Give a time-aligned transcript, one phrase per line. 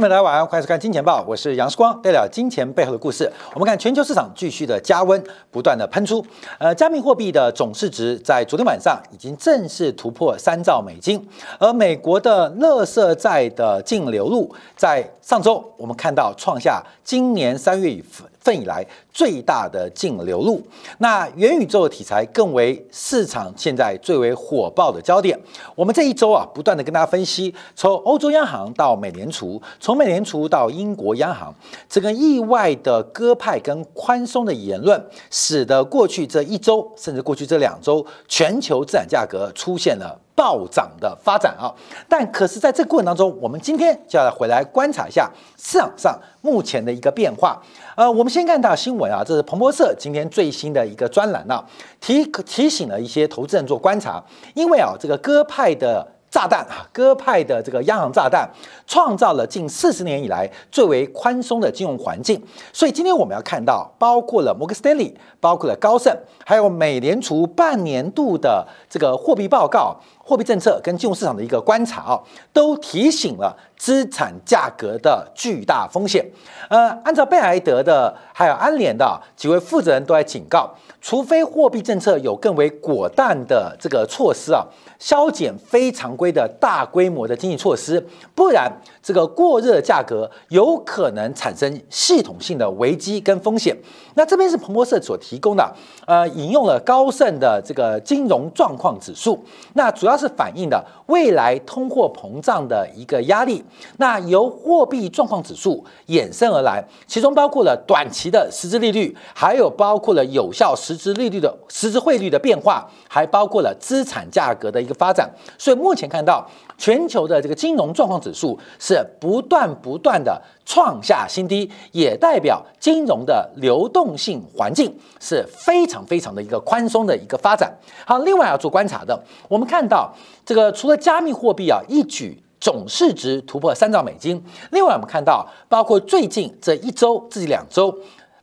[0.00, 3.32] 朋友大家晚上好，欢迎收看《金钱报》，我是杨世光，带聊金钱背后的故事。
[3.52, 5.22] 我们看全球市场继续的加温，
[5.52, 6.20] 不断的喷出。
[6.58, 11.24] 呃，加密货币的总市值在昨天晚上已经正式突破三兆美金，
[11.60, 18.04] 而美国的乐色债的净流入在上周我们看到创下今年三月以。
[18.44, 20.60] 份以来最大的净流入，
[20.98, 25.38] 那元宇宙的题材更为市场现在最为火爆的焦点。
[25.76, 31.54] 我们这一周啊，不断的跟大家分析，从欧洲央行到美联储，从美联储到英国央行，
[31.88, 35.00] 这个意外的鸽派跟宽松的言论，
[35.30, 40.20] 使得过去这一周，甚至过去这两周，全球资产价格出现了。
[40.36, 41.72] 暴涨的发展啊，
[42.08, 47.62] 但可是在这个过程当中，我们今天就要回来观察一下市场上目前的一个变化。
[47.94, 51.64] 呃，我们先看到新闻啊，这是彭博社今天最新的一个专栏啊，
[52.00, 54.22] 提提醒了一些投资人做观察，
[54.54, 56.06] 因为啊，这个鸽派的。
[56.34, 58.50] 炸弹啊，鸽派的这个央行炸弹，
[58.88, 62.42] 创造了近四十年以来最为宽松的金融环境。
[62.72, 66.12] 所以今天我们要看到，包括了摩根斯丹利，包括了高盛，
[66.44, 72.20] 还有美联储半年度的这个货币报告、货币政策跟金融市场的一个观察啊，
[72.52, 76.24] 都提醒了资产价格的巨大风险。
[76.68, 84.64] 呃，按照贝莱德的还有安联的几位负责人都在警告，除非货币政策有更为果断的这个措施啊。
[84.98, 88.02] 削减非常规的大规模的经济措施，
[88.34, 93.76] 不然这个过热价格有可能产生系统性的危机跟风险。
[94.14, 95.70] 那这边是彭博社所提供的，
[96.06, 103.64] 呃，引用了高盛的这个金融状况指数，那主要它是反映的未来通货膨胀的一个压力。
[103.96, 115.28] 那由货币状况指数衍生而来，其中包括了短期的实质利率，还有包括了有效实质利率的实质汇率的变化，还包括了资产价格的一个发展。
[115.58, 120.40] 所以目前看到全球的这个金融状况指数是不断不断的。
[120.64, 127.72] 创下新低，也代表金融的流动性环境是非常非常的一个宽松的一个发展。
[128.06, 130.14] 好，另外要做观察的，我们看到
[130.44, 137.94] 这个除了加密货币啊一举总市值突破三兆美金，另外我们看到包括最近这一周、至两周，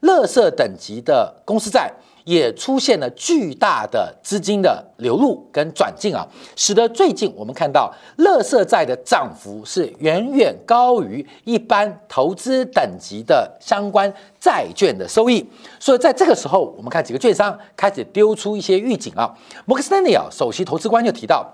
[0.02, 1.92] 乐色等级的公司债。
[2.24, 15.46] 也出现了巨大的资金的流入跟转进啊，使得最近我们看到乐色债的涨幅是远远高于一般投资等级的相关债券的收益。
[15.80, 19.36] 所以在这个时候，我们看几个券商开始丢出一些预警啊。
[19.66, 21.46] 摩根斯丹利啊，首席投资官就提到，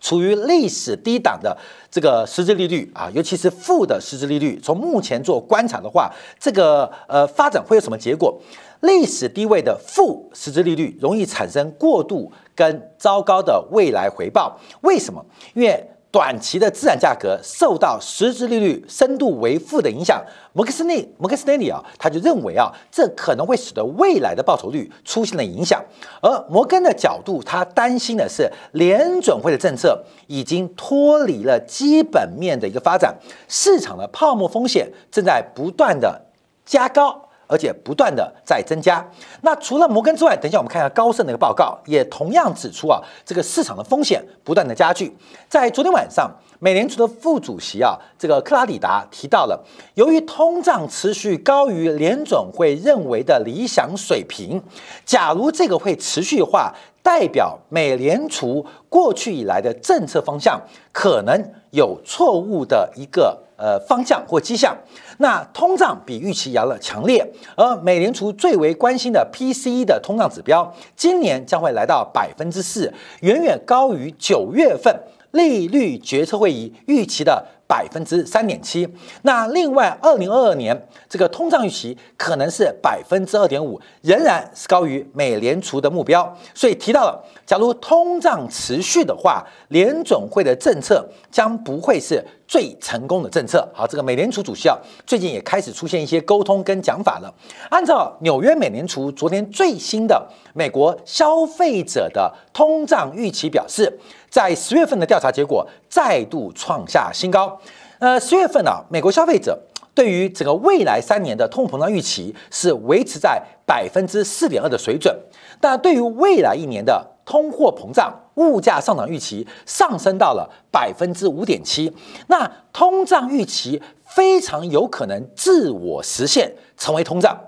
[0.00, 1.56] 处于历史低档的
[1.90, 8.38] 这个实质利率啊，尤其是负的实质利率，从目前做观察的话，这个呃发展会有什么结果？
[8.82, 14.58] 历史低位的负实质利率容易产生过度跟糟糕的未来回报。
[14.82, 15.24] 为什么？
[15.54, 20.22] 因为短期的资产价格受到实质利率深度为负的影响。
[20.52, 25.82] 摩根斯内摩根斯丹利啊，他就认为啊，这可能会使得未来的报酬率出现了影响。
[26.20, 33.16] 而摩根的角度，他担心的是联准会的政策已经脱离了基本面的一个发展，
[33.48, 36.26] 市场的泡沫风险正在不断的
[36.66, 37.30] 加高。
[37.52, 39.06] 而且不断的在增加。
[39.42, 45.14] 那除了摩根之外，等一下我们看一下高盛的一个报告，也同样指出啊，这个市场的风险不断的加剧。
[45.50, 49.62] 在昨天晚上，美联储的副主席啊，这个克拉里达提到了，
[49.94, 54.62] 由于通胀持续高于联总会认为的理想水平，
[55.04, 60.58] 假如这个会持续的话，代表美联储过去以来的政策方向
[60.92, 63.38] 可能有错误的一个。
[63.62, 64.76] 呃，方向或迹象，
[65.18, 67.24] 那通胀比预期要了强烈，
[67.54, 74.92] 而美联储最为关心的 PCE 的通胀指标，今年将会来到百分之四，远远高于九月份
[75.30, 77.46] 利率决策会议预期的。
[77.72, 78.86] 百分之三点七，
[79.22, 80.78] 那另外二零二二年
[81.08, 86.36] 这个通胀预期可能是百分之二点五，仍然是高于美联储的目标。
[86.52, 93.66] 所以提到了，假如通胀持续的话，联总会的政策将不会是最成功的政策。
[93.72, 94.76] 好，这个美联储主席啊，
[95.06, 97.34] 最近也开始出现一些沟通跟讲法了。
[97.70, 100.22] 按照纽约美联储昨天最新的
[100.52, 103.98] 美国消费者的通胀预期表示。
[104.32, 107.60] 在十月份的调查结果再度创下新高。
[107.98, 109.60] 呃，十月份呢，美国消费者
[109.94, 115.14] 对于整个未来三年的通货膨胀预期是维持在百分之四点二的水准，
[115.60, 121.94] 但对于未来一年的通货膨胀、物价上涨预期上升到了百分之五点七。
[122.28, 127.38] 那通胀预期非常有可能自我实现，成为通胀。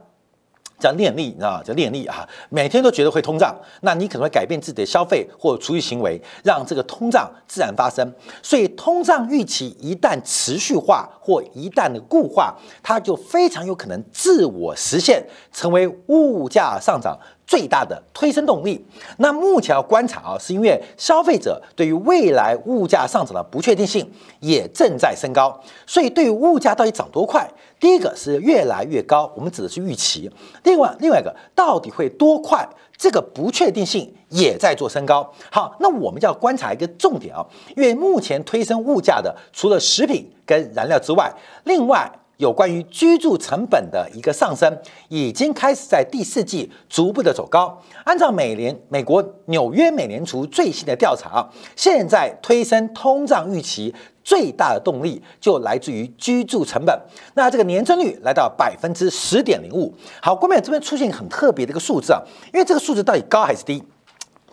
[0.78, 1.62] 叫念力，你知道吗？
[1.62, 8.12] 叫念力啊，每天都觉得会通胀，那你可能会改变自己的消费或储蓄行为，让这个通胀自然发生。
[8.42, 17.18] 所以，通胀预期一旦持续化或一旦的固化，它就非常有可能自我实现，成为物价上涨。
[17.46, 18.82] 最大的推升动力。
[19.18, 24.10] 那目前要观察啊，是因为消费者对于未来物价上涨的不确定性
[24.40, 27.46] 也正在升高，所以对于物价到底涨多快，
[27.78, 30.30] 第一个是越来越高，我们指的是预期；
[30.62, 35.32] 另外另外一个到底会多快，这个不确定性也在做升高。
[35.50, 37.44] 好，那我们就要观察一个重点啊，
[37.76, 41.32] 因为目前推升物价的除了食品跟燃料之外，
[41.64, 42.10] 另外。
[42.38, 44.76] 有关于居住成本的一个上升，
[45.08, 47.80] 已经开始在第四季逐步的走高。
[48.04, 53.94] 按照美联美国纽约美联储最新的调查，现在推升通胀预期
[54.24, 57.00] 最大的动力就来自于居住成本。
[57.34, 59.94] 那这个年增率来到百分之十点零五。
[60.20, 62.20] 好，关键这边出现很特别的一个数字啊，
[62.52, 63.80] 因为这个数字到底高还是低？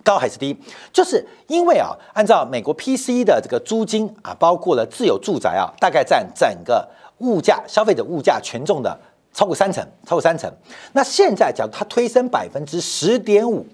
[0.03, 0.55] 高还是低？
[0.93, 6.87] 就是因为啊，按照美国 PC 的这个租金啊，包括了自有住宅啊，大概占整个。
[7.21, 8.99] 物价，消费者物价权重的
[9.33, 10.51] 超过三成，超过三成。
[10.93, 13.65] 那现在，假如它推升百分之十点五，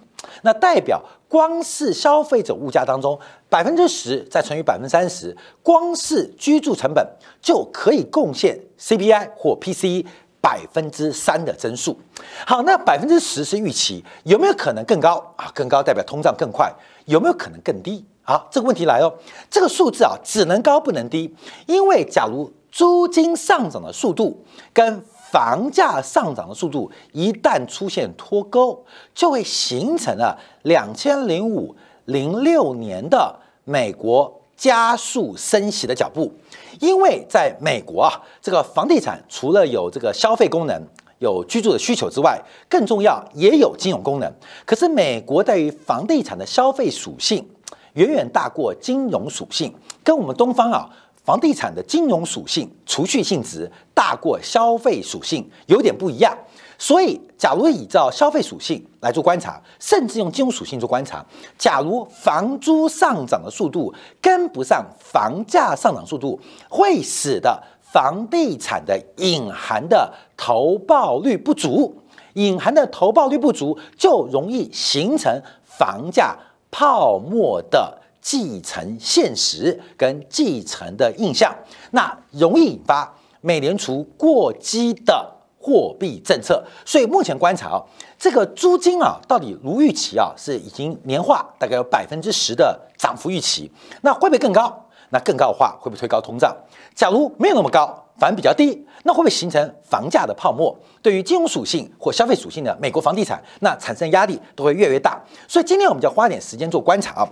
[0.43, 3.17] 那代表光是消费者物价当中
[3.49, 7.05] 百分之十再乘以百分之三十，光是居住成本
[7.41, 10.05] 就可以贡献 CPI 或 PCE
[10.39, 11.99] 百分之三的增速。
[12.45, 15.51] 好，那百分之十是预期，有没有可能更高啊？
[15.53, 16.71] 更高代表通胀更快，
[17.05, 18.05] 有没有可能更低？
[18.21, 19.13] 好，这个问题来哦，
[19.49, 21.33] 这个数字啊，只能高不能低，
[21.65, 24.39] 因为假如租金上涨的速度
[24.71, 28.85] 跟房价上涨的速度一旦出现脱钩，
[29.15, 31.75] 就会形成了两千零五
[32.05, 36.31] 零六年的美国加速升息的脚步。
[36.79, 40.79] 因为在美国啊，这个房地产除了有这个消费功能、
[41.17, 42.39] 有居住的需求之外，
[42.69, 44.31] 更重要也有金融功能。
[44.67, 47.43] 可是美国对于房地产的消费属性
[47.93, 49.73] 远远大过金融属性，
[50.03, 50.87] 跟我们东方啊。
[51.27, 56.33] 房地产的金融属性、储蓄性质大过消费属性，有点不一样。
[56.77, 61.25] 所以，假如依照消费属性来做观察，甚至用金融属性做观察，
[61.57, 66.39] 假如房租上涨的速度跟不上房价上涨速度，
[66.69, 71.93] 会使得房地产的隐含的投报率不足，
[72.35, 76.37] 隐含的投报率不足，就容易形成房价
[76.71, 77.97] 泡沫的。
[78.27, 81.55] 继承现实跟继承的印象，
[81.91, 83.09] 那容易引发
[83.39, 86.61] 美联储过激的货币政策。
[86.85, 87.81] 所以目前观察啊，
[88.19, 93.71] 这个租金啊，到底如预期啊，是已经年化大概有百分之十的涨幅预期。
[94.01, 94.77] 那会不会更高？
[95.09, 96.53] 那更高的话，会不会推高通胀？
[96.93, 100.77] 假如没有那么高，反而比较低，那会不会形成房价的泡沫？
[101.01, 105.23] 对于金融属性或消费属性的美国房地产，那产生压力都会越来越大。
[105.47, 107.29] 所以今天我们就花点时间做观察啊。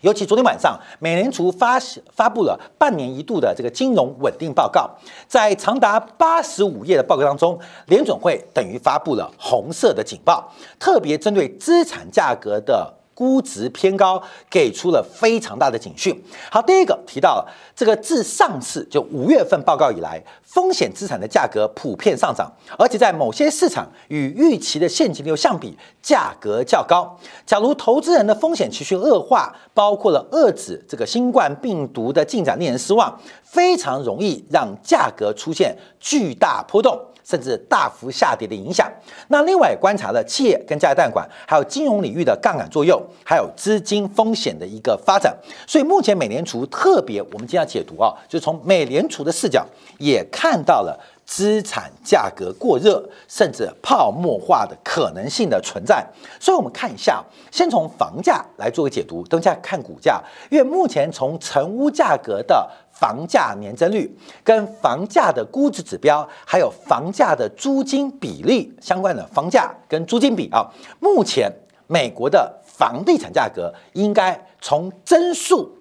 [0.00, 1.78] 尤其昨天晚上，美联储发
[2.14, 4.88] 发布了半年一度的这个金融稳定报告，
[5.26, 12.97] 在长达八十五页的报告当中，联准会等于发布了红色的警报，特别针对资产价格的。
[13.18, 16.16] 估值偏高，给出了非常大的警讯。
[16.52, 22.48] 好，第一个提到了这个，自上次就五月份报告以来，风险资产的价格普遍上涨，
[22.78, 27.18] 而且在某些市场与预期的现金流相比，价格较高。
[27.44, 36.96] 假如投资人的风险持续恶化，包括了遏制这个新冠病毒的进展令人失望，非常容易让价格出现巨大波动。
[37.28, 38.90] 甚至大幅下跌的影响。
[39.26, 45.36] 那另外观察了企业跟加贷管，还有金融领域的杠杆作用，还有资金风险的一个发展。
[45.66, 49.66] 所以目前美联储特别，我们今天解读啊，就从美联储的视角
[49.98, 56.02] 也看到了资产价格过热，甚至泡沫化的可能性的存在。
[56.40, 62.66] 所以我们看一下，先从房价来做个解读，等一下看股价，因为目前从成屋价格的。
[62.98, 64.12] 房价年增率
[64.42, 70.66] 跟房价的估值指标，还有房价的租金比例相关的房价跟租金比啊，
[70.98, 71.52] 目前
[71.86, 75.78] 美国的房地产价格应该从增速，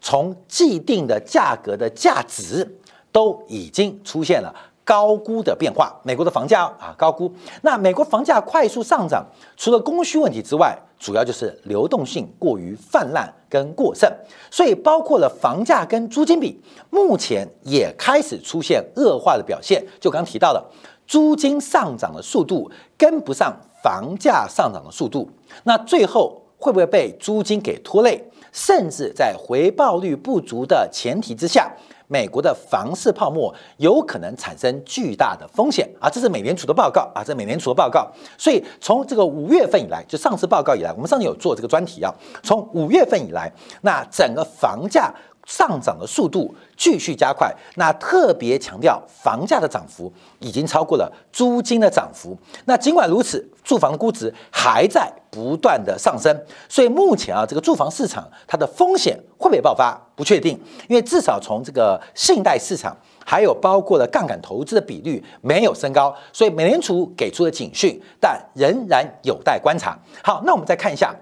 [0.00, 2.78] 从既定的价格的价值
[3.10, 4.54] 都已经出现了。
[4.90, 7.32] 高估的变化，美国的房价啊高估。
[7.62, 9.24] 那美国房价快速上涨，
[9.56, 14.12] 除了供需问题之外，主要就是流动性过于泛滥跟过剩，
[14.50, 19.80] 所以包括了房价跟租金比，目前也开始出现恶化的表现。
[20.00, 20.60] 就刚提到的，
[21.06, 22.68] 租金上涨的速度
[22.98, 25.30] 跟不上房价上涨的速度，
[25.62, 28.20] 那最后会不会被租金给拖累？
[28.50, 31.72] 甚至在回报率不足的前提之下？
[32.10, 38.10] 美国的房市泡沫有可能产生巨大的风险啊，这是美联储的报告啊，这美联储的报告。
[38.36, 42.12] 所以从这个五月份以来，就上次报告以来，我们上次有做这个专题啊，
[42.42, 43.48] 从五月份以来，
[43.82, 45.14] 那整个房价。
[45.50, 52.38] 上涨的速度继续加快，那特别强调房价的涨幅已经超过了租金的涨幅。
[52.66, 56.32] 那尽管如此，住房的估值还在不断的上升，
[56.68, 60.56] 所以目前啊，这个住房市场它的风险会不会爆发不确定，
[60.88, 69.98] 因为至少从这个信贷市场，还有包括了杠杆投资的比率没有升高，所以美联储给出了警讯，但仍然有待观察。
[70.22, 71.12] 好，那我们再看一下。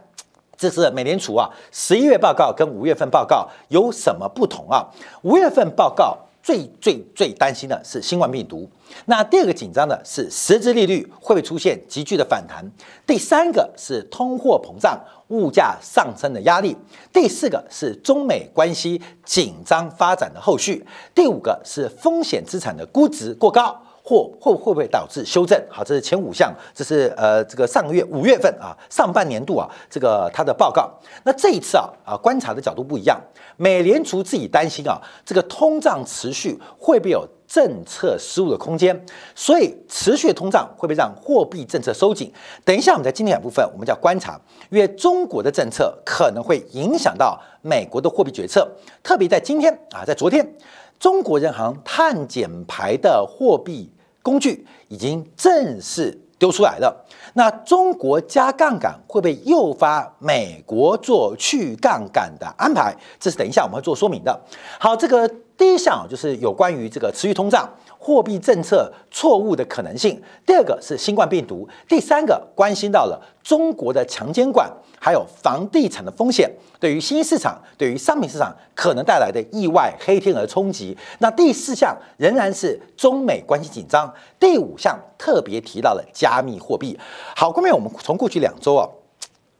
[0.58, 4.84] 这是美联储啊，十一月报告跟五月份报告有什么不同啊？
[5.22, 8.68] 五月份报告最最最担心的是新冠病毒，
[9.06, 12.68] 那第二个紧张的是实质利率会不会出现急剧的反弹？
[13.06, 14.98] 第三个是通货膨胀、
[15.28, 16.76] 物价上升的压力，
[17.12, 20.84] 第四个是中美关系紧张发展的后续，
[21.14, 23.80] 第五个是风险资产的估值过高。
[24.08, 25.62] 或会会不会导致修正？
[25.68, 30.90] 好，这是前五项，这是呃这个上个月五月份啊上半年度啊这个它的报告。
[31.24, 33.20] 那这一次啊啊观察的角度不一样，
[33.58, 38.98] 美联储自己担心啊这个通胀持续会不会有政策失误的空间？
[39.34, 42.32] 所以持续通胀会不会让货币政策收紧？
[42.64, 48.66] 等一下我们在今天两部分我们叫观察，因为中国的政策可能会影响到美国的货币决策，
[49.02, 50.54] 特别在今天啊在昨天，
[50.98, 53.92] 中国人行碳减排的货币。
[54.28, 56.94] 工具已经正式丢出来了，
[57.32, 62.94] 那中国加杠杆会被诱发美国做去杠杆的安排？
[63.18, 64.38] 这是等一下我们会做说明的。
[64.78, 67.66] 好，这个第一项就是有关于这个持续通胀。
[67.98, 76.50] 货币政策错误的可能性，第二个是新冠病毒，第三个关心到了中国的强监管，还有房地产的风险，
[76.80, 80.96] 对于新兴市场、对于商品市场可能带来的意外黑天鹅冲击。
[81.18, 86.98] 那第四项仍然是中美关系紧张，第五项特别提到了加密货币。
[87.36, 88.88] 好，后面我们从过去两周啊。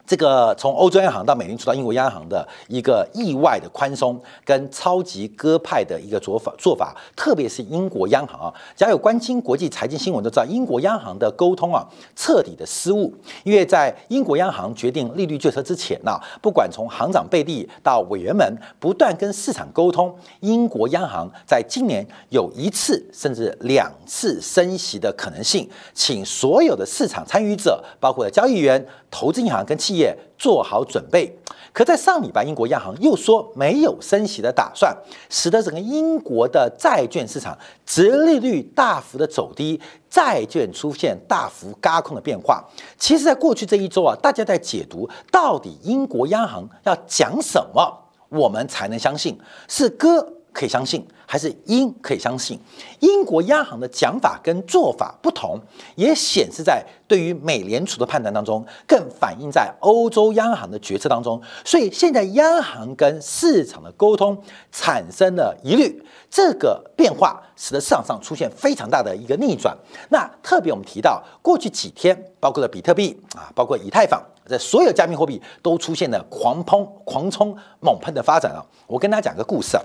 [0.09, 11.87] 这个从欧洲央行到美联储到英国央行的一个意外的宽松跟超级鸽派的一个做法做法，特别是英国央行啊，只要有关心国际财经新闻都知道，英国央行的沟通啊
[12.17, 13.15] 彻底的失误。
[13.45, 28.83] 因为在英国央行决定利率决策之前呢，不管从行长贝利到委员们不断跟市场沟通，英国央行在今年有一次甚至两次升息的可能性，请所有的市场参与者，包括交易员。
[29.11, 29.98] 投资银行跟企业
[30.37, 31.37] 做好准备，
[31.73, 34.97] 可在上礼拜，英国央行又说没有升息的打算，
[35.29, 42.65] 使得整个英国的债券市场殖利率大幅的走低，债券出现大幅轧空的变化。
[42.99, 51.07] 其实，在过去这一周啊，大家在解读到底英国央行要讲什么，我们才能相信是割可以相信。
[51.31, 52.59] 还是英可以相信，
[53.01, 55.61] 英国央行的讲法跟做法不同，
[55.95, 61.39] 也显示在对于美联储的判断当中，更反映在欧洲央行的决策当中。
[61.67, 69.77] 所以现在央行跟市场的沟通产生了疑虑，这个变化使得市场上出现非常大的一个逆转。
[70.09, 78.65] 那特别我们提到过去几天，包括了比特币啊，包括以太坊，在所有加密货币都出现了狂喷、狂冲、猛喷的发展啊。
[78.87, 79.83] 我跟大家讲个故事啊，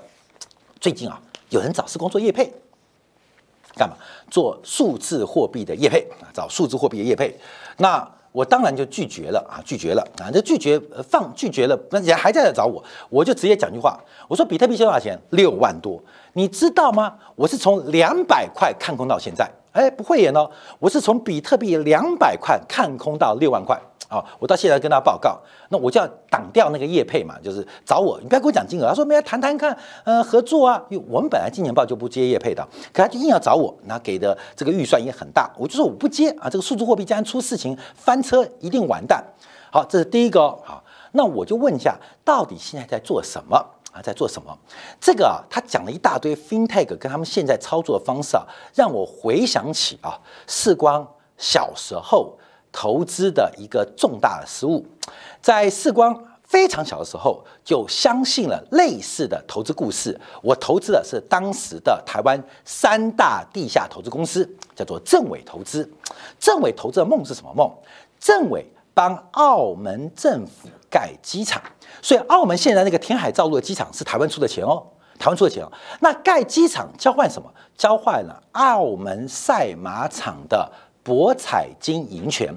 [0.84, 1.18] 最近啊。
[1.50, 2.52] 有人找时光做业配，
[3.78, 3.96] 干嘛？
[4.30, 7.40] 做数字货币的业配啊，找数字货币的业配。
[7.78, 13.98] 那我当然就拒绝了啊，拒绝了啊，这拒绝放拒绝了，那人家还在找我，我就直接讲句话，
[14.28, 15.18] 我说比特币多少钱？
[15.30, 16.02] 六万多，
[16.34, 17.16] 你知道吗？
[17.36, 20.50] 我是从两百块看空到现在，哎，不会演哦，
[20.80, 23.80] 我是从比特币两百块看空到六万块。
[24.18, 25.40] 啊，我到现在跟他报告，
[25.70, 39.24] 那我就要挡掉那个叶配嘛，就是找我，你不要跟我讲金额，他说没来谈谈看，呃，合作啊，因为我们本来今年报就不接叶配的，可他就硬要找我，那给的这个预算也很大，我就说我不接啊，这个数字货币既然出事情翻车，一定完蛋。
[39.72, 43.58] 好，这是第一个好，那我就问一下，到底现在在做什么
[43.92, 44.02] 啊？
[44.02, 44.56] 在做什么？
[45.02, 48.44] 这个啊，他讲了一大堆 FinTech 跟他们现在操作的方式啊，
[48.76, 52.38] 让我回想起啊，世光小时候。
[52.74, 54.86] 投资的一个重大的失误，
[55.40, 56.14] 在世光
[56.44, 60.20] 非常小的时候就相信了类似的投资故事。
[60.42, 65.90] 我投资的是当时的台湾三大地下投资公司，叫做政委投资。
[66.40, 67.72] 政委投资的梦是什么梦？
[68.20, 71.62] 政委帮澳门政府盖机场，
[72.02, 74.84] 所以澳门现在那个填海造陆的机场是台湾出的钱哦，
[75.18, 75.72] 台湾出的钱哦。
[76.02, 77.52] 那盖机场交换什么？
[77.78, 80.72] 交换了澳门赛马场的。
[81.04, 82.54] 博彩经营权，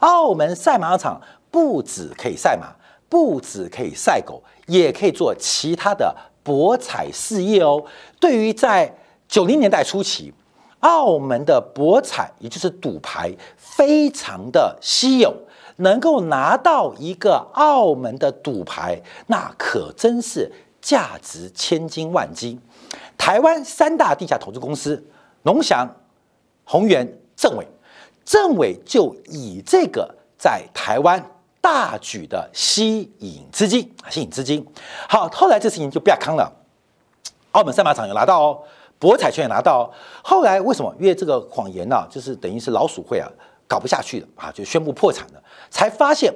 [0.00, 2.72] 澳门赛马场不止可以赛马，
[3.08, 7.84] 不止可以赛狗，也可以做其他的博彩事业哦。
[8.18, 8.96] 对于在
[9.28, 10.32] 九零年代初期，
[10.80, 15.36] 澳门的博彩，也就是赌牌，非常的稀有，
[15.76, 22.58] 能够拿到一个澳门的赌牌，那可真是价值千金万金。
[23.18, 25.04] 台湾三大地下投资公司，
[25.42, 25.86] 龙翔、
[26.64, 27.66] 宏源、政委，
[28.30, 31.20] 政委就以这个在台湾
[31.60, 34.64] 大举的吸引资金，吸引资金。
[35.08, 36.48] 好，后来这事情就不要扛了，
[37.50, 38.62] 澳门赛马场有拿到哦。
[39.00, 39.90] 博彩权也拿到，哦
[40.22, 40.94] 后来为什么？
[41.00, 43.28] 因为这个谎言呢，就是等于是老鼠会啊，
[43.66, 45.42] 搞不下去了啊，就宣布破产了。
[45.68, 46.32] 才发现，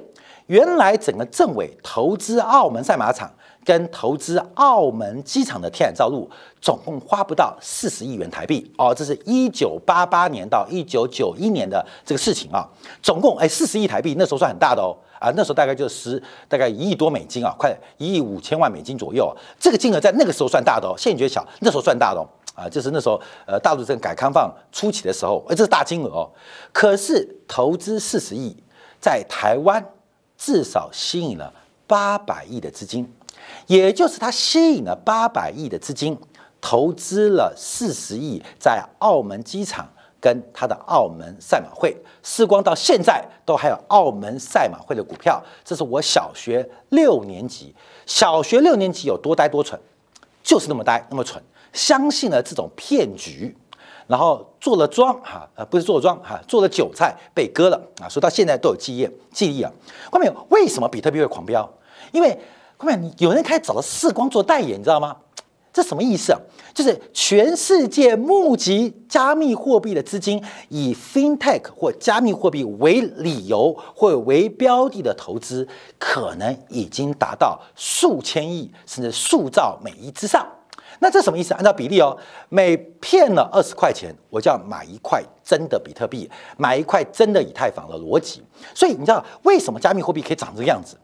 [0.47, 3.33] 原来整个政委投资澳门赛马场
[3.65, 6.29] 跟投资澳门机场的天然造陆，
[6.61, 8.93] 总共花不到四十亿元台币哦。
[8.95, 12.65] 这是一九八八年到一九九一年的这个事情啊，
[13.01, 22.27] 总共哎四十亿台币，那时候算很大的哦啊，那时候大概就十大概一亿多美金啊，快一亿五千万美金左右，这个金额在那个时候算大的哦，现在觉小，那时候算大的哦。
[22.55, 26.31] 啊，就是那时候，呃，大陆正改开放初期的时候，哎，这是大金额哦。
[26.71, 28.55] 可是投资四十亿，
[28.97, 29.85] 在台湾
[30.37, 31.51] 至少吸引了
[31.85, 33.13] 八百亿的资金，
[33.67, 36.17] 也就是他吸引了八百亿的资金，
[36.61, 39.87] 投资了四十亿在澳门机场
[40.19, 41.95] 跟他的澳门赛马会。
[42.23, 47.73] 时光到现在都还有澳门赛马会的股票，这是我小学六年级，
[48.05, 49.79] 小学六年级有多呆多蠢，
[50.43, 51.41] 就是那么呆那么蠢。
[51.73, 53.55] 相信了这种骗局，
[54.07, 59.69] 然后做了庄哈，呃，不是做庄哈，做了韭菜被割了啊，所以到现在都有记忆记忆啊。
[60.09, 61.69] 后面为什么比特币会狂飙？
[62.13, 62.39] 因为
[62.85, 65.17] 后面有人开始找了世光做代言，你知道吗？
[65.73, 66.39] 这什么意思啊？
[66.71, 70.39] 就是全世界募集加密货币的资金，
[70.69, 80.47] 以 FinTech 或加密货币为理由或为标的的投资，可能已经达到数千亿甚至数兆美亿之上。
[80.99, 81.55] 那这什么意思？
[81.55, 82.15] 按照比例哦，
[82.49, 88.43] 每骗了二十块钱，我就要买一块真的比特币，买一块真的以太坊的逻辑。
[88.75, 90.95] 所以你知道为什么加密货币可以长这个样子？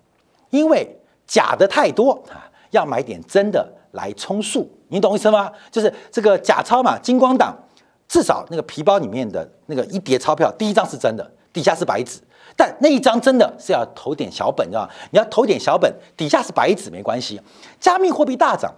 [0.51, 0.95] 因为
[1.31, 4.69] 假的太多啊，要买点真的来充数。
[4.89, 5.49] 你懂意思吗？
[5.71, 7.57] 就是这个假钞嘛，金光党
[8.05, 12.19] 至少那个皮包里面的那个一叠钞票，第一张是真的，底下是白纸。
[12.57, 14.89] 但那一张真的是要投点小本，知道吗？
[15.11, 17.39] 你要投点小本，底下是白纸没关系。
[17.79, 18.73] 加密货币大涨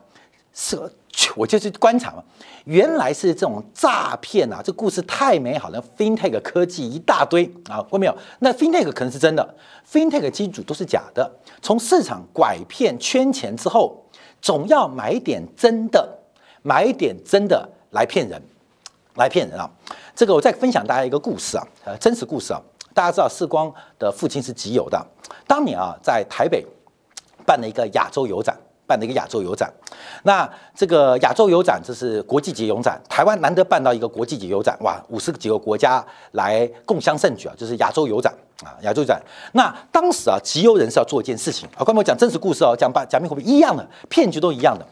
[0.53, 0.79] 是。
[1.35, 2.23] 我就去观察嘛，
[2.65, 4.61] 原来是这种诈骗啊！
[4.63, 8.17] 这故事太美好了，FinTech 科技一大堆啊，过没有？
[8.39, 9.55] 那 FinTech 可能是真的
[9.91, 11.31] ，FinTech 基组都是假的。
[11.61, 14.03] 从市场拐骗圈钱之后，
[14.41, 16.07] 总要买点真的，
[16.61, 18.41] 买点真的来骗人，
[19.15, 19.69] 来骗人啊！
[20.15, 22.61] 这个我再分享大家一个故事啊，呃，真实故事啊。
[22.93, 25.03] 大家知道世光的父亲是集邮的，
[25.47, 26.63] 当年啊，在台北
[27.45, 28.55] 办了一个亚洲油展。
[28.85, 29.71] 办的一个亚洲油展，
[30.23, 39.21] 那这个亚洲油展这是国际级油展，台湾难得办到一个国际级油展，哇，五十几个国家来共襄盛举啊，就是亚洲油展啊，亚洲展。
[39.53, 44.85] 那当时啊，集邮人是要做一件事情啊，刚才我讲真实故事哦，讲把假面货币一样的骗局都一样的。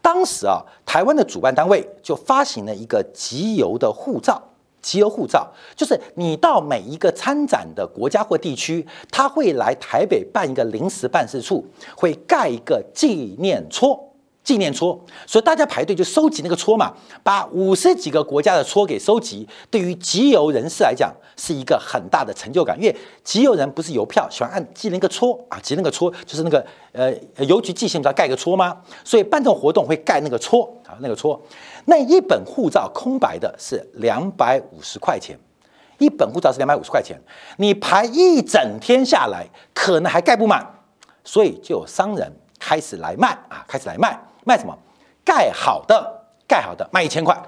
[0.00, 4.40] 当时啊，台湾的主办单位就发行了一个集邮的护照。
[4.82, 11.64] 集邮护照就是你到每一个参展的国家或地区，他会来台北办一个临时办事处，
[11.96, 14.11] 会盖一个纪念戳。
[14.44, 19.48] 纪念戳，所以大家排队就收集那个戳嘛，把五十几个国家的戳给收集。
[19.70, 28.76] 对于集邮人士来讲，是一个很大的成就感，因为集邮人不是邮票，喜欢按寄那个戳啊，集那个戳就是那个呃邮局寄信不要盖个戳吗？
[29.04, 31.40] 所以办这种活动会盖那个戳啊，那个戳。
[31.84, 35.38] 那一本护照空白的是两百五十块钱，
[35.98, 37.16] 一本护照是两百五十块钱，
[37.58, 40.66] 你排一整天下来，可能还盖不满，
[41.22, 44.20] 所以就有商人开始来卖啊，开始来卖。
[44.44, 44.76] 卖什么？
[45.24, 47.40] 盖好的，盖好的卖一千块。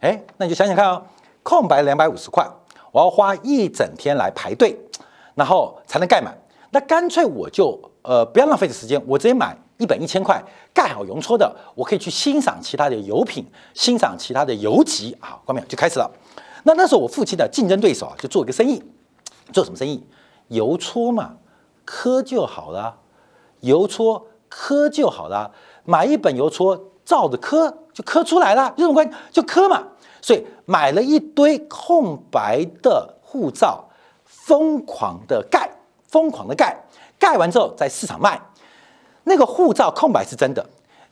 [0.00, 1.02] 哎，那你就想想看哦，
[1.42, 2.48] 空白两百五十块，
[2.92, 4.78] 我要花一整天来排队，
[5.34, 6.32] 然后才能盖满。
[6.70, 10.40] 那干脆我就呃不要浪费的时间，我直接买一本一千块
[10.72, 15.40] 盖好邮戳的，我可以去欣赏其他的油品，欣赏其他的邮集啊。
[15.44, 16.08] 后面就开始了。
[16.62, 18.80] 那那时候我父亲的竞争对手啊，就做一个生意，
[19.52, 20.06] 做什么生意？
[20.48, 21.34] 邮戳嘛，
[21.84, 22.96] 刻就好了，
[23.60, 25.50] 邮戳刻就好了。
[25.88, 29.16] 买一本邮戳，照着刻就刻出来了，这种关系？
[29.32, 29.82] 就刻嘛。
[30.20, 33.82] 所以买了一堆空白的护照，
[34.26, 35.70] 疯狂的盖，
[36.06, 36.76] 疯狂的盖，
[37.18, 38.38] 盖完之后在市场卖。
[39.24, 40.62] 那个护照空白是真的，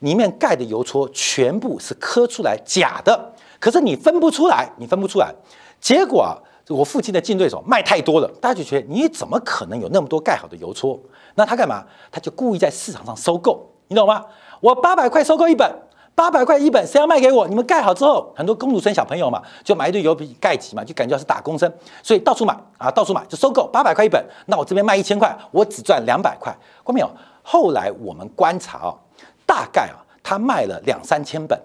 [0.00, 3.32] 里面盖的邮戳全部是刻出来假的。
[3.58, 5.34] 可是你分不出来，你分不出来。
[5.80, 6.36] 结果啊
[6.68, 11.00] 我父亲的竞争对手卖太多了，大家就觉得你怎么可能有那么多盖好的邮戳？
[11.34, 11.82] 那他干嘛？
[12.12, 13.66] 他就故意在市场上收购。
[13.88, 14.24] 你懂吗？
[14.60, 15.70] 我八百块收购一本，
[16.14, 17.46] 八百块一本，谁要卖给我？
[17.46, 21.70] 你们盖好之后，很多公主生小朋友嘛，就买一堆油笔盖起嘛，就感觉是打工生，
[22.02, 27.10] 所以到处买啊，到处买就收购八百块一本，那我这边卖一千块，我只赚两百块，看没有？
[27.42, 28.94] 后来我们观察啊，
[29.44, 31.58] 大概啊，他卖了两三千本，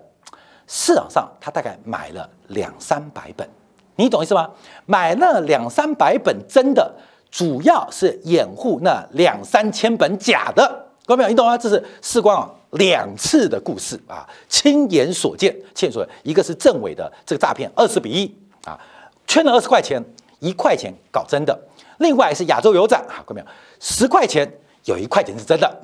[0.67, 3.47] 市场上他大概买了两三百本，
[3.95, 4.49] 你懂意思吗？
[4.85, 6.93] 买了两三百本真的。
[7.31, 10.67] 主要是掩护那两三千本假的，
[11.05, 11.57] 各位朋友，你懂吗？
[11.57, 15.55] 这是世光啊两次的故事啊，亲眼所见。
[15.73, 18.79] 亲眼所见，一个是政委的这个诈骗，二十比一啊，
[19.27, 20.03] 圈了二十块钱，
[20.39, 21.53] 一块钱搞真的；
[21.99, 24.49] 另外是亚洲邮展啊，各位朋友，十块钱
[24.85, 25.81] 有一块钱是真的，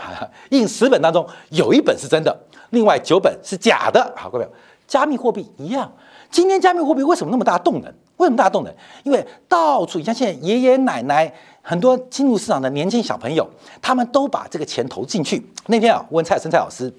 [0.51, 2.37] 印十本当中有一本是真的，
[2.71, 4.13] 另外九本是假的。
[4.15, 5.91] 好，各位朋友，加密货币一样，
[6.31, 7.93] 今天加密货币为什么那么大动能？
[8.17, 8.73] 为什么大动能？
[9.03, 11.31] 因为到处，你像现在爷爷奶奶
[11.69, 13.45] 很多进入市场的年轻小朋友，
[13.81, 15.45] 他们都把这个钱投进去。
[15.65, 16.89] 那天啊，问蔡生蔡老师，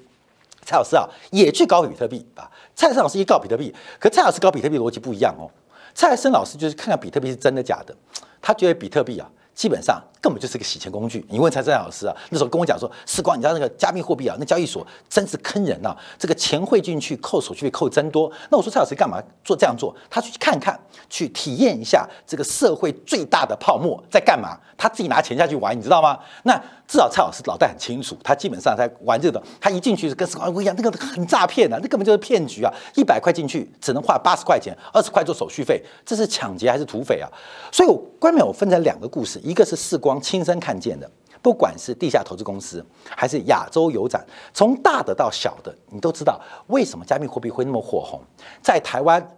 [0.60, 2.44] 蔡老师啊也去搞比特币啊。
[2.76, 5.48] 蔡生老师一搞比特币，可蔡老师搞比特币逻辑不一样哦。
[5.94, 7.96] 蔡生老师就是看看比特币是真的假的，
[8.42, 9.26] 他觉得比特币啊。
[9.54, 11.24] 基本上根本就是个洗钱工具。
[11.28, 18.30] 你问蔡振老师啊，那时候跟我讲说，时光，你知道那个加密货币啊，那交易所真是坑人呐，这个钱汇进去扣手续费扣真多。
[18.50, 19.94] 那我说蔡老师干嘛做这样做？
[20.10, 20.78] 他去看看，
[21.08, 24.58] 去体验一下这个社会最大的泡沫在干嘛？
[24.76, 26.18] 他自己拿钱下去玩，你知道吗？
[26.44, 32.72] 那至少蔡老师脑袋很清楚，他基本上在玩这个，他一进去是跟时光一样，那个很诈骗啊，那根本就是骗局啊！
[32.94, 37.28] 一百块进去只能花八十块钱，二十块做手续费，这是抢劫还是土匪啊？
[37.72, 39.40] 所以我关面我分成两个故事。
[39.42, 41.10] 一个是世光光亲身看见的，
[41.42, 42.82] 不管是地下投资公司
[43.14, 48.18] 还是亚洲油展，从大的到小的，你都知道为什么加密货币会那么火红。
[48.62, 49.36] 在台湾，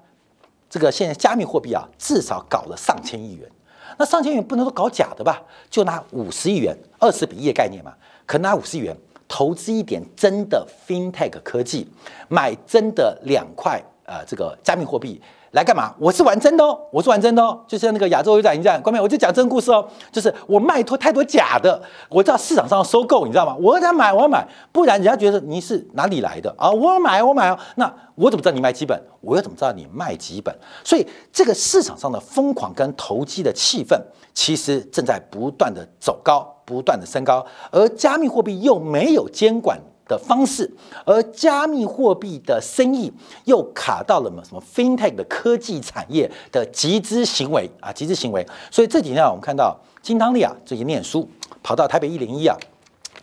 [0.69, 3.51] 这个现在加密货币啊，至少搞了上千亿元。
[3.99, 5.43] 那上千亿元不能说搞假的吧？
[5.69, 7.93] 就拿五十亿元，二十比一的概念嘛，
[8.25, 11.89] 可拿五十亿元投资一点真的 FinTech 科技，
[12.29, 15.23] 买真的两块呃这个加密货币。
[15.53, 15.93] 来干嘛？
[15.99, 23.57] 我是玩真的哦，我是玩真的哦，就像那个亚洲有展一样，关面我就讲真故事哦，就是我卖脱太多假的，我知道市场上收购，你知道吗？
[23.61, 26.71] 我要买，我要买，不然人家觉得你是哪里来的啊？
[26.71, 28.97] 我要买，我买哦，那我怎么知道你卖几本？
[29.21, 30.57] 我又怎么知道你卖几本？
[30.85, 34.01] 所以这个市场上的疯狂跟投机的气氛，
[34.33, 39.77] 其实正在不断的走高，不断的升高，而加密货币又没有监管。
[40.11, 40.69] 的方式，
[41.07, 43.13] 而加密货币的生意
[43.45, 48.45] 又卡到了什么什么 FinTech 的科技产业的集资行为啊，集资行为。
[48.73, 51.29] 所以这几天啊，我们看到金汤力啊，最近念书
[51.63, 52.57] 跑到台北一零一啊，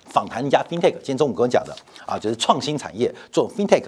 [0.05, 0.93] 访谈一家 FinTech。
[0.93, 3.83] 今天中午跟我讲的啊，就是创新产业做 FinTech。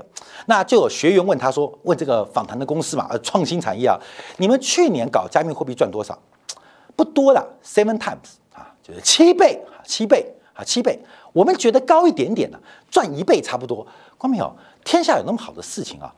[0.48, 3.98] 那就有学员问他说，问这个访谈的公司嘛，呃，创新产业啊，
[4.38, 6.18] 你们去年搞加密货币赚多少？
[6.96, 11.00] 不多了，seven times 啊，就是七倍啊，七倍啊，七倍。
[11.32, 12.60] 我们觉得高一点点的，
[12.92, 13.88] 赚一倍差不多。
[14.18, 14.44] 光明，
[14.84, 16.14] 天下有那么好的事情啊？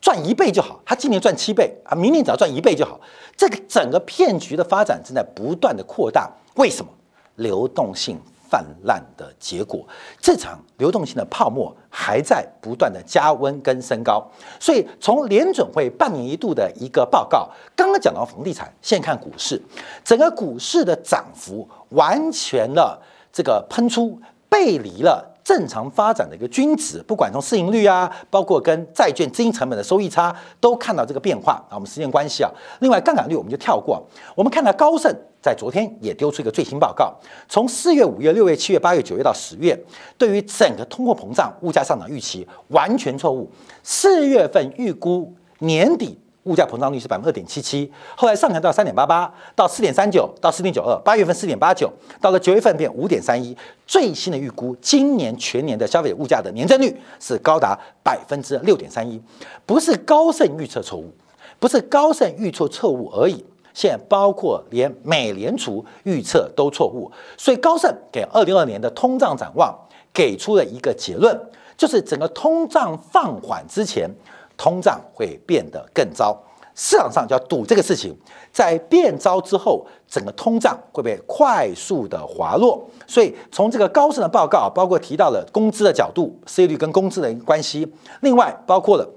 [0.00, 0.80] 赚一倍就好。
[0.84, 3.00] 他今年赚七倍啊，明年只要赚一倍就好。
[3.36, 6.30] 这个整个骗局的发展正在不断的扩大。
[6.54, 6.90] 为什么？
[7.36, 9.86] 流动性泛滥的结果。
[10.20, 14.22] 这场流动性的泡沫还在不断的加温跟升高。
[14.60, 19.60] 所以从联准会半年一度的一个报告，刚刚讲到房地产，现在看股市，
[20.04, 23.00] 整个股市的涨幅完全了
[23.32, 24.20] 这个喷出。
[24.52, 31.72] 背离了正常发展的一个均值，不管从市盈率啊，包括跟债券资金成本的收益差，都看到这个变化啊。
[31.72, 34.06] 我们时间关系啊，另外杠杆率我们就跳过。
[34.36, 37.14] 我们看到高盛在昨天也丢出一个最新报告，
[37.48, 39.74] 从四月、五月、六月、七月、八月、九月到十月，
[40.18, 43.50] 对于整个通货膨胀、物价上涨预期完全错误。
[43.82, 46.18] 四月份预估年底。
[46.44, 51.88] 物价膨胀率是百分之二点七七，后来上调到三点八八，到四点三九，到四点九二，八月份四点八九，
[52.20, 53.56] 到了九月份变五点三一。
[53.86, 59.22] 最新的预估，今年全年的消费物价的年增率是高达百分之六点三一，
[59.64, 61.12] 不是高盛预测错误，
[61.60, 69.72] 不是高盛预测错误而已，现在包括连美联储预测都错误，所以高盛给二零二年的通胀展望
[70.12, 71.38] 给出了一个结论，
[71.76, 74.10] 就是整个通胀放缓之前。
[74.56, 76.36] 通胀会变得更糟，
[76.74, 78.16] 市场上就要赌这个事情，
[78.52, 82.88] 在变糟之后，整个通胀会被快速的滑落。
[83.06, 89.08] 所以从这个高盛的报告，包括提到了工资的角度，失业率跟工资的关系，另外包括了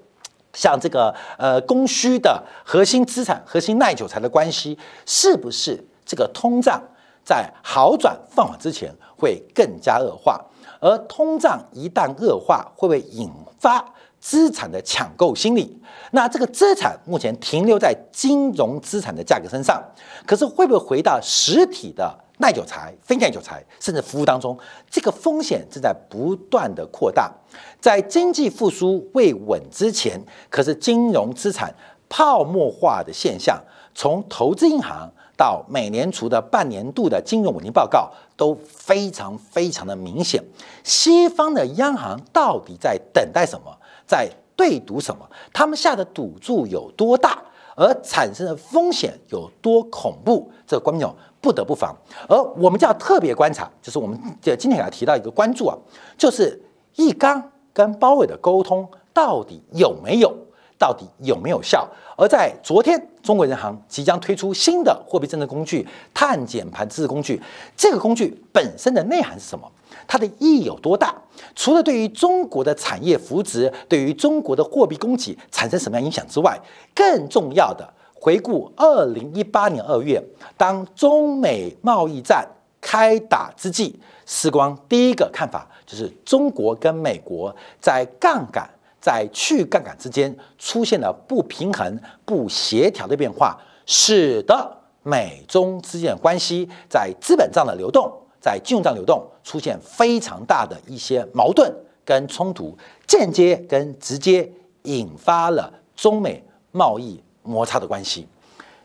[0.54, 6.82] 像这个呃供需的核心资产、核心耐久材的关系，是不是这个通胀
[7.24, 10.43] 在好转放缓之前会更加恶化？
[10.82, 13.84] 而通胀一旦恶化，会不会引发？
[14.25, 19.79] 资产的抢购心理，那这个资产目前停留在金融资产的价格身上，
[20.25, 24.57] 可是会不会回到实体的耐久材、非耐久材，甚至服务当中，
[24.89, 27.31] 这个风险正在不断的扩大。
[27.79, 31.71] 在经济复苏未稳之前，可是金融资产
[32.09, 33.61] 泡沫化的现象，
[33.93, 35.07] 从投资银行
[35.38, 40.43] 到美联储的半年度的金融稳定报告都非常非常的明显。
[40.83, 43.74] 西方的央行到底在等待什么？
[44.05, 45.29] 在对赌什么？
[45.53, 47.41] 他们下的赌注有多大？
[47.77, 50.49] 而产生的风险有多恐怖？
[50.65, 51.93] 这个观众不得不防。
[52.29, 55.77] 而我们就要特别观察，就是我们今天要提到一个关注啊，
[56.17, 56.57] 就是
[56.95, 60.33] 易纲跟鲍伟的沟通到底有没有，
[60.77, 61.85] 到底有没有效？
[62.17, 67.41] 而在昨天，中国银行即将推出新的货币政策工具——碳减盘支持工具。
[67.75, 69.69] 这个工具本身的内涵是什么？
[70.07, 71.13] 它的意义有多大？
[71.53, 76.57] 除了对于中国的产业扶植、对于中国的货币供给产生什么样影响之外，
[76.93, 80.23] 更重要的，回顾二零一八年二月，
[80.55, 82.47] 当中美贸易战
[82.79, 88.69] 开打之际，时光第一个看法就是中国跟美国在杠杆、
[89.01, 98.11] 在去杠杆之间出现了不平衡、不协调的变化，使得美中之间的关系在资本账的流动。
[98.45, 101.73] 在金融账流动出现非常大的一些矛盾
[102.05, 102.77] 跟冲突，
[103.08, 104.47] 间接跟直接
[104.84, 108.27] 引发了中美贸易摩擦的关系。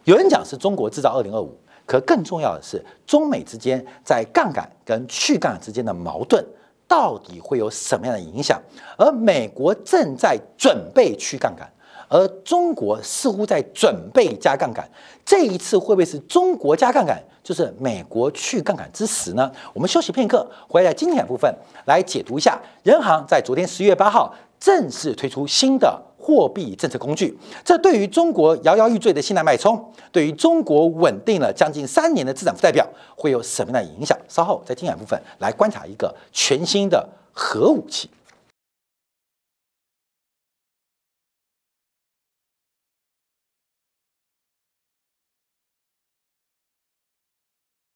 [0.05, 6.43] 有人讲是中国制造二零二五，可更重要的是中美之间在杠杆跟去杠杆之间的矛盾
[6.89, 8.59] 到底会有什么样的影响？
[8.97, 11.71] 而美国正在准备去杠杆。
[12.11, 14.87] 而中国似乎在准备加杠杆，
[15.25, 19.49] 这一次会不会是中国加杠杆，就是美国去杠杆之时呢？
[19.73, 21.55] 我们休息片刻，回来今天部分
[21.87, 22.61] 来解读一下。
[22.83, 34.19] 人行在昨天十一月八号正式推出新的货币政策工具，这对于中国摇摇欲坠的信贷脉冲，对于中国稳定了将近三年的资产负债表，会有什么样的影响？
[34.29, 38.11] 稍后在精彩部分来观察一个全新的核武器。